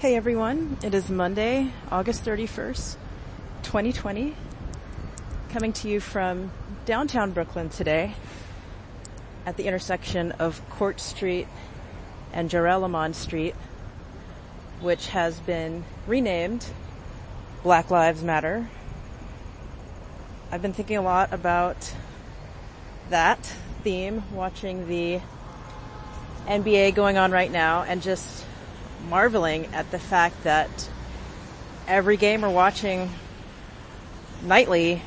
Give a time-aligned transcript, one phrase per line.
[0.00, 2.96] Hey everyone, it is Monday, August 31st,
[3.64, 4.34] 2020.
[5.50, 6.52] Coming to you from
[6.86, 8.14] downtown Brooklyn today
[9.44, 11.48] at the intersection of Court Street
[12.32, 13.54] and Jarrah Street,
[14.80, 16.64] which has been renamed
[17.62, 18.70] Black Lives Matter.
[20.50, 21.92] I've been thinking a lot about
[23.10, 23.54] that
[23.84, 25.20] theme, watching the
[26.46, 28.46] NBA going on right now and just
[29.08, 30.88] marveling at the fact that
[31.86, 33.10] every game we're watching
[34.42, 35.02] nightly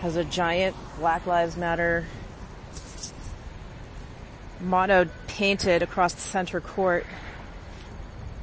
[0.00, 2.06] has a giant Black Lives Matter
[4.60, 7.06] motto painted across the center court.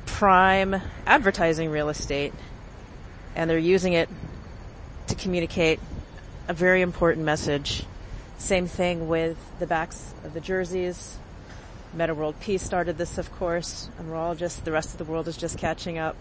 [0.06, 2.34] Prime advertising real estate.
[3.36, 4.10] And they're using it
[5.08, 5.80] to communicate
[6.48, 7.84] a very important message.
[8.38, 11.18] Same thing with the backs of the jerseys.
[11.98, 15.04] Metta World Peace started this, of course, and we're all just, the rest of the
[15.04, 16.16] world is just catching up.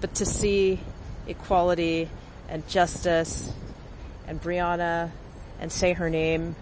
[0.00, 0.78] But to see
[1.26, 2.08] equality
[2.48, 3.52] and justice
[4.28, 5.10] and Breonna
[5.60, 6.54] and say her name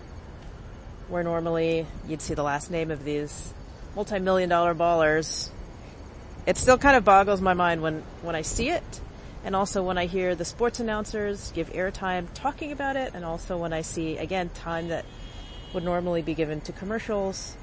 [1.08, 3.52] where normally you'd see the last name of these
[3.94, 5.50] multi-million dollar ballers,
[6.46, 9.00] it still kind of boggles my mind when, when I see it
[9.44, 13.58] and also when I hear the sports announcers give airtime talking about it and also
[13.58, 15.04] when I see, again, time that
[15.74, 17.58] would normally be given to commercials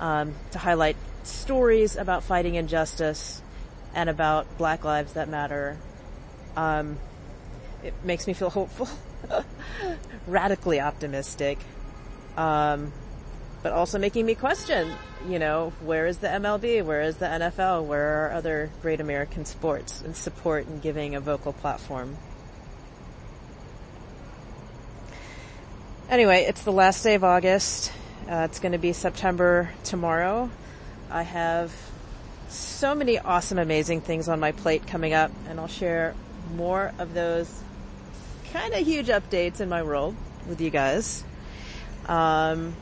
[0.00, 3.42] um, to highlight stories about fighting injustice
[3.94, 5.76] and about Black Lives That Matter.
[6.56, 6.98] Um,
[7.82, 8.88] it makes me feel hopeful,
[10.26, 11.58] radically optimistic,
[12.36, 12.92] um,
[13.62, 14.92] but also making me question.
[15.26, 16.84] You know, where is the MLB?
[16.84, 17.84] Where is the NFL?
[17.84, 22.16] Where are other great American sports and support and giving a vocal platform?
[26.08, 27.92] Anyway, it's the last day of August.
[28.28, 30.50] Uh, it's going to be September tomorrow.
[31.10, 31.72] I have
[32.50, 36.14] so many awesome, amazing things on my plate coming up, and I'll share
[36.54, 37.50] more of those
[38.52, 40.14] kind of huge updates in my world
[40.46, 41.24] with you guys.
[42.06, 42.76] Um,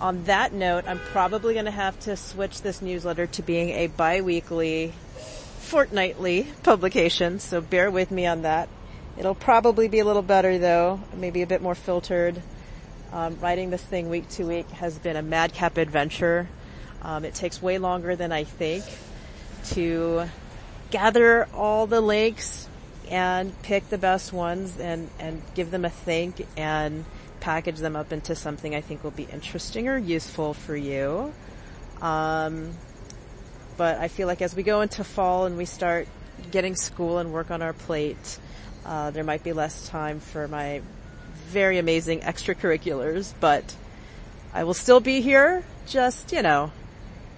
[0.00, 3.88] on that note, I'm probably going to have to switch this newsletter to being a
[3.88, 4.94] bi-weekly,
[5.58, 8.70] fortnightly publication, so bear with me on that.
[9.18, 12.40] It'll probably be a little better though, maybe a bit more filtered.
[13.16, 16.46] Um, writing this thing week to week has been a madcap adventure.
[17.00, 18.84] Um, it takes way longer than I think
[19.70, 20.26] to
[20.90, 22.68] gather all the links
[23.10, 27.06] and pick the best ones and, and give them a think and
[27.40, 31.32] package them up into something I think will be interesting or useful for you.
[32.02, 32.74] Um,
[33.78, 36.06] but I feel like as we go into fall and we start
[36.50, 38.38] getting school and work on our plate,
[38.84, 40.82] uh, there might be less time for my
[41.46, 43.76] very amazing extracurriculars, but
[44.52, 46.72] I will still be here, just, you know,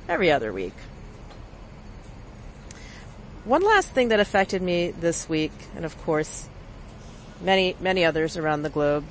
[0.08, 0.74] every other week.
[3.44, 6.48] One last thing that affected me this week, and of course,
[7.40, 9.04] many, many others around the globe,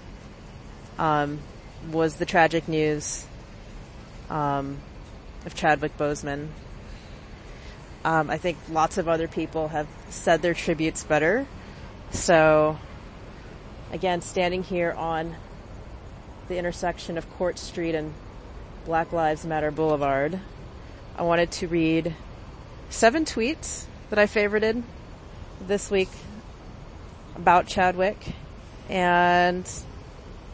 [0.97, 1.39] um,
[1.91, 3.25] was the tragic news
[4.29, 4.77] um,
[5.45, 6.47] of Chadwick Boseman.
[8.03, 11.45] Um, I think lots of other people have said their tributes better.
[12.11, 12.77] So,
[13.91, 15.35] again, standing here on
[16.47, 18.13] the intersection of Court Street and
[18.85, 20.39] Black Lives Matter Boulevard,
[21.17, 22.15] I wanted to read
[22.89, 24.83] seven tweets that I favorited
[25.59, 26.09] this week
[27.35, 28.17] about Chadwick
[28.89, 29.69] and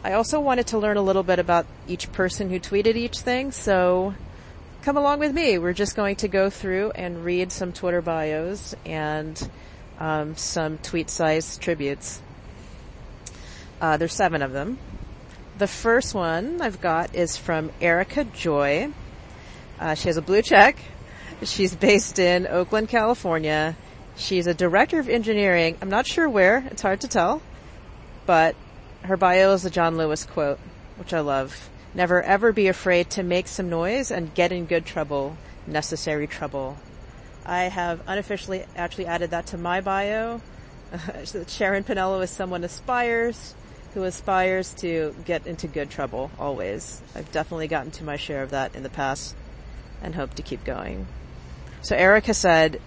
[0.02, 3.52] I also wanted to learn a little bit about each person who tweeted each thing,
[3.52, 4.14] so
[4.82, 5.56] come along with me.
[5.56, 9.50] We're just going to go through and read some Twitter bios and
[9.98, 12.20] um, some tweet size tributes.
[13.80, 14.78] Uh, there's seven of them.
[15.58, 18.90] The first one I've got is from Erica Joy.
[19.78, 20.78] Uh, she has a blue check.
[21.42, 23.76] She's based in Oakland, California.
[24.16, 25.76] She's a director of engineering.
[25.82, 26.66] I'm not sure where.
[26.70, 27.42] It's hard to tell.
[28.26, 28.56] But
[29.02, 30.58] her bio is a John Lewis quote,
[30.96, 31.68] which I love.
[31.94, 35.36] Never ever be afraid to make some noise and get in good trouble,
[35.66, 36.78] necessary trouble.
[37.46, 40.40] I have unofficially actually added that to my bio.
[41.46, 43.54] Sharon Pinello is someone aspires,
[43.94, 47.00] who aspires to get into good trouble always.
[47.14, 49.34] I've definitely gotten to my share of that in the past
[50.02, 51.06] and hope to keep going.
[51.80, 52.80] So Erica said,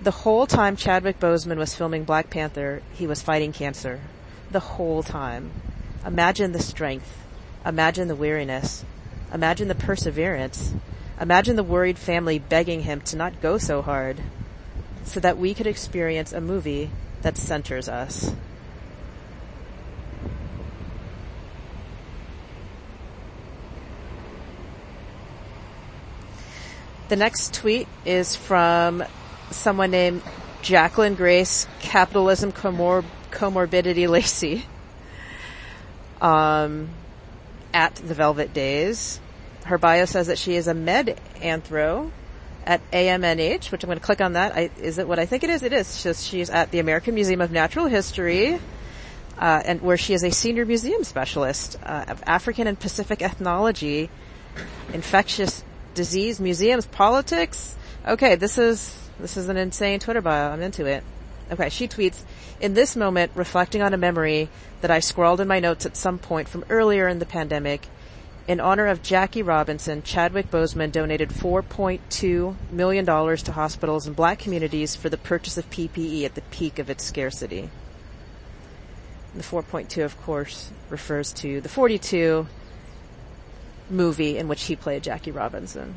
[0.00, 4.00] the whole time Chadwick Boseman was filming Black Panther, he was fighting cancer
[4.50, 5.50] the whole time.
[6.04, 7.24] Imagine the strength.
[7.64, 8.84] Imagine the weariness.
[9.32, 10.74] Imagine the perseverance.
[11.20, 14.20] Imagine the worried family begging him to not go so hard
[15.04, 16.90] so that we could experience a movie
[17.22, 18.32] that centers us.
[27.12, 29.04] The next tweet is from
[29.50, 30.22] someone named
[30.62, 34.64] Jacqueline Grace Capitalism Comor- Comorbidity Lacey.
[36.22, 36.88] Um,
[37.74, 39.20] at the Velvet Days.
[39.64, 42.10] Her bio says that she is a med anthro
[42.64, 44.56] at AMNH, which I'm going to click on that.
[44.56, 45.62] I, is it what I think it is?
[45.62, 46.00] It is.
[46.00, 48.58] She's, she's at the American Museum of Natural History,
[49.36, 54.08] uh, and where she is a senior museum specialist uh, of African and Pacific ethnology,
[54.94, 55.62] infectious
[55.94, 57.76] disease museums, politics.
[58.06, 60.50] Okay, this is this is an insane Twitter bio.
[60.50, 61.04] I'm into it.
[61.50, 62.22] Okay, she tweets,
[62.60, 64.48] in this moment, reflecting on a memory
[64.80, 67.88] that I scrawled in my notes at some point from earlier in the pandemic,
[68.48, 74.96] in honor of Jackie Robinson, Chadwick Boseman donated $4.2 million to hospitals and black communities
[74.96, 77.70] for the purchase of PPE at the peak of its scarcity.
[79.34, 82.46] The 4.2, of course, refers to the 42
[83.90, 85.94] movie in which he played Jackie Robinson.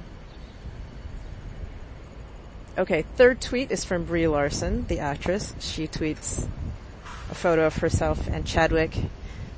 [2.78, 5.56] Okay, third tweet is from Brie Larson, the actress.
[5.60, 6.48] She tweets
[7.32, 8.98] a photo of herself and Chadwick,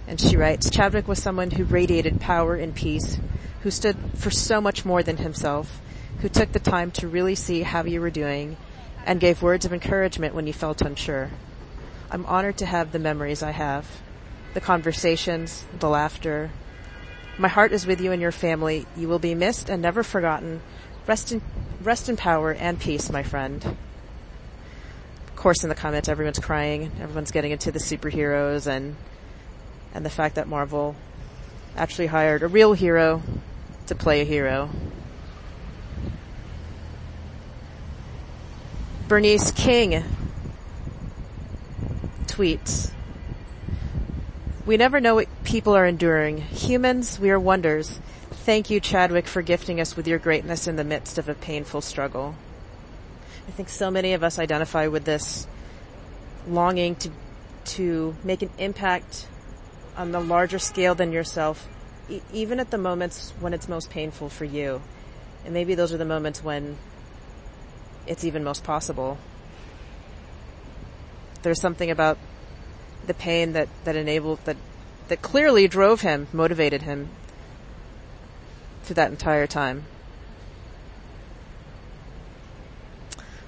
[0.07, 3.19] and she writes, Chadwick was someone who radiated power and peace,
[3.61, 5.81] who stood for so much more than himself,
[6.21, 8.55] who took the time to really see how you were doing,
[9.05, 11.31] and gave words of encouragement when you felt unsure.
[12.11, 13.87] I'm honored to have the memories I have,
[14.53, 16.51] the conversations, the laughter.
[17.37, 18.85] My heart is with you and your family.
[18.95, 20.61] You will be missed and never forgotten.
[21.05, 21.41] Rest in
[21.81, 23.63] Rest in power and peace, my friend.
[23.63, 26.91] Of course, in the comments, everyone's crying.
[26.99, 28.95] Everyone's getting into the superheroes and
[29.93, 30.95] and the fact that Marvel
[31.75, 33.21] actually hired a real hero
[33.85, 34.69] to play a hero.
[39.07, 40.03] Bernice King
[42.25, 42.91] tweets,
[44.67, 46.39] We never know what people are enduring.
[46.39, 48.01] Humans, we are wonders.
[48.31, 51.79] Thank you, Chadwick, for gifting us with your greatness in the midst of a painful
[51.79, 52.35] struggle.
[53.47, 55.47] I think so many of us identify with this
[56.49, 57.11] longing to,
[57.77, 59.29] to make an impact
[59.95, 61.69] on the larger scale than yourself,
[62.09, 64.81] e- even at the moments when it's most painful for you.
[65.45, 66.75] And maybe those are the moments when
[68.05, 69.17] it's even most possible.
[71.41, 72.17] There's something about
[73.07, 74.57] the pain that, that enabled, that,
[75.07, 77.09] that clearly drove him, motivated him
[78.83, 79.85] through that entire time.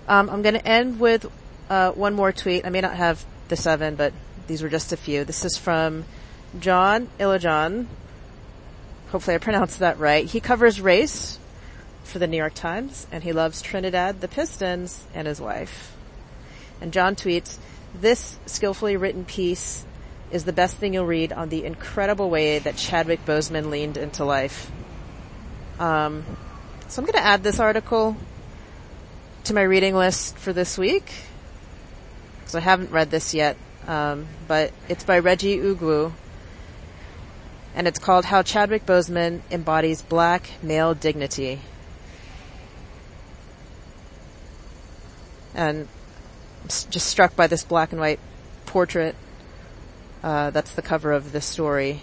[0.07, 1.31] Um, I'm going to end with
[1.69, 2.65] uh, one more tweet.
[2.65, 4.11] I may not have the seven, but
[4.47, 5.23] these were just a few.
[5.23, 6.05] This is from
[6.59, 7.85] John Eligon.
[9.11, 10.25] Hopefully I pronounced that right.
[10.25, 11.37] He covers race
[12.03, 15.95] for the New York Times, and he loves Trinidad, the Pistons, and his wife.
[16.81, 17.57] And John tweets,
[17.93, 19.85] this skillfully written piece
[20.31, 24.23] is the best thing you'll read on the incredible way that Chadwick Boseman leaned into
[24.23, 24.71] life.
[25.79, 26.23] Um,
[26.87, 28.15] so I'm going to add this article
[29.45, 31.11] to my reading list for this week
[32.39, 33.57] because I haven't read this yet.
[33.87, 36.11] Um, but it's by Reggie Ugwu,
[37.73, 41.61] and it's called "How Chadwick Boseman Embodies Black Male Dignity."
[45.55, 45.87] And
[46.67, 48.19] just struck by this black and white
[48.65, 49.15] portrait.
[50.21, 52.01] Uh, that's the cover of this story.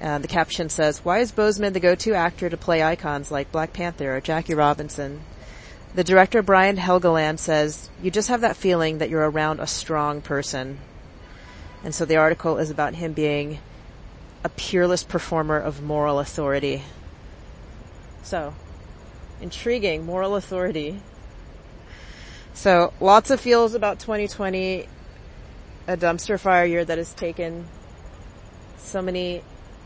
[0.00, 3.72] Uh, the caption says, why is Boseman the go-to actor to play icons like Black
[3.72, 5.20] Panther or Jackie Robinson?
[5.94, 10.20] The director Brian Helgeland says, you just have that feeling that you're around a strong
[10.20, 10.78] person.
[11.84, 13.58] And so the article is about him being
[14.42, 16.82] a peerless performer of moral authority.
[18.22, 18.54] So,
[19.40, 21.00] intriguing, moral authority.
[22.54, 24.88] So, lots of feels about 2020,
[25.88, 27.66] a dumpster fire year that has taken
[28.78, 29.42] so many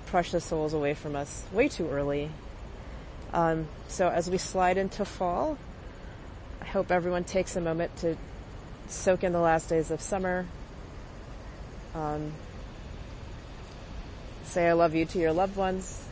[0.07, 2.31] precious souls away from us way too early.
[3.33, 5.59] Um, so as we slide into fall,
[6.61, 8.17] I hope everyone takes a moment to
[8.89, 10.47] soak in the last days of summer.
[11.95, 12.33] Um,
[14.45, 16.05] say I love you to your loved ones.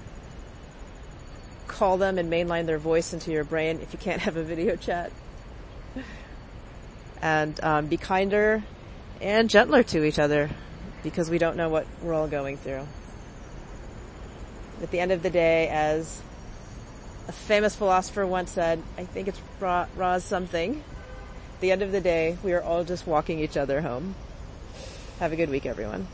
[1.66, 4.76] Call them and mainline their voice into your brain if you can't have a video
[4.76, 5.10] chat.
[7.22, 8.62] And um, be kinder
[9.20, 10.50] and gentler to each other
[11.02, 12.86] because we don't know what we're all going through
[14.84, 16.20] at the end of the day, as
[17.26, 20.82] a famous philosopher once said, I think it's Roz something.
[21.54, 24.14] At the end of the day, we are all just walking each other home.
[25.20, 26.06] Have a good week, everyone.